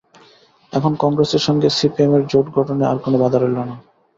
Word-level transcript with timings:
এখন 0.73 0.91
কংগ্রেসের 1.03 1.41
সঙ্গে 1.47 1.67
সিপিএমের 1.77 2.23
জোট 2.31 2.45
গঠনে 2.55 2.83
আর 2.87 2.97
কোনো 3.03 3.17
বাধা 3.21 3.37
রইল 3.39 3.57
না। 3.61 3.75